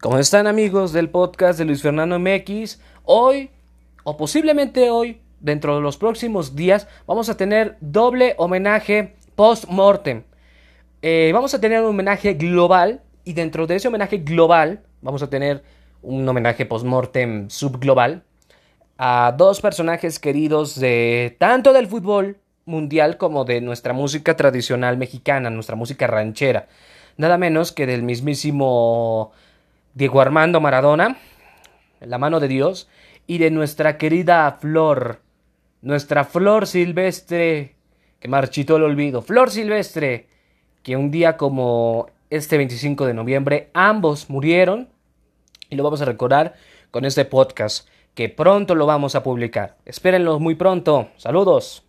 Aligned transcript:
¿Cómo 0.00 0.16
están 0.18 0.46
amigos 0.46 0.92
del 0.92 1.10
podcast 1.10 1.58
de 1.58 1.64
Luis 1.64 1.82
Fernando 1.82 2.20
MX? 2.20 2.80
Hoy, 3.02 3.50
o 4.04 4.16
posiblemente 4.16 4.90
hoy, 4.90 5.20
dentro 5.40 5.74
de 5.74 5.80
los 5.80 5.96
próximos 5.96 6.54
días, 6.54 6.86
vamos 7.04 7.28
a 7.28 7.36
tener 7.36 7.76
doble 7.80 8.36
homenaje 8.38 9.16
post-mortem. 9.34 10.22
Eh, 11.02 11.32
vamos 11.34 11.52
a 11.54 11.60
tener 11.60 11.80
un 11.80 11.86
homenaje 11.86 12.34
global 12.34 13.02
y 13.24 13.32
dentro 13.32 13.66
de 13.66 13.74
ese 13.74 13.88
homenaje 13.88 14.18
global 14.18 14.84
vamos 15.02 15.20
a 15.24 15.30
tener 15.30 15.64
un 16.00 16.28
homenaje 16.28 16.64
post-mortem 16.64 17.50
subglobal 17.50 18.22
a 18.98 19.34
dos 19.36 19.60
personajes 19.60 20.20
queridos 20.20 20.78
de 20.78 21.34
tanto 21.40 21.72
del 21.72 21.88
fútbol 21.88 22.36
mundial 22.66 23.16
como 23.16 23.44
de 23.44 23.60
nuestra 23.60 23.92
música 23.94 24.36
tradicional 24.36 24.96
mexicana, 24.96 25.50
nuestra 25.50 25.74
música 25.74 26.06
ranchera. 26.06 26.68
Nada 27.16 27.36
menos 27.36 27.72
que 27.72 27.84
del 27.84 28.04
mismísimo 28.04 29.32
Diego 29.98 30.20
Armando 30.20 30.60
Maradona, 30.60 31.18
la 31.98 32.18
mano 32.18 32.38
de 32.38 32.46
Dios, 32.46 32.88
y 33.26 33.38
de 33.38 33.50
nuestra 33.50 33.98
querida 33.98 34.56
Flor, 34.60 35.22
nuestra 35.82 36.22
Flor 36.22 36.68
Silvestre, 36.68 37.74
que 38.20 38.28
marchitó 38.28 38.76
el 38.76 38.84
olvido, 38.84 39.22
Flor 39.22 39.50
Silvestre, 39.50 40.28
que 40.84 40.96
un 40.96 41.10
día 41.10 41.36
como 41.36 42.10
este 42.30 42.56
25 42.58 43.06
de 43.06 43.14
noviembre 43.14 43.70
ambos 43.74 44.30
murieron, 44.30 44.88
y 45.68 45.74
lo 45.74 45.82
vamos 45.82 46.00
a 46.00 46.04
recordar 46.04 46.54
con 46.92 47.04
este 47.04 47.24
podcast, 47.24 47.88
que 48.14 48.28
pronto 48.28 48.76
lo 48.76 48.86
vamos 48.86 49.16
a 49.16 49.24
publicar. 49.24 49.78
Espérenlo 49.84 50.38
muy 50.38 50.54
pronto. 50.54 51.08
Saludos. 51.16 51.87